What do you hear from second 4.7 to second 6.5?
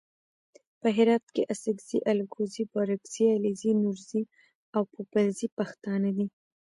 او پوپلزي پښتانه دي.